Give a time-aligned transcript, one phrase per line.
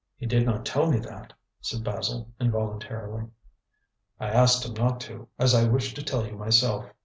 [0.17, 1.31] "He did not tell me that,"
[1.61, 3.27] said Basil involuntarily.
[4.19, 6.91] "I asked him not to, as I wished to tell you myself.